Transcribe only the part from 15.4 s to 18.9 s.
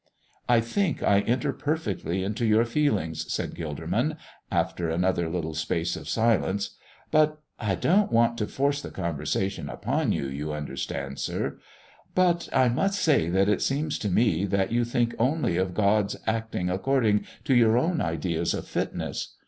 of God's acting according to your own ideas of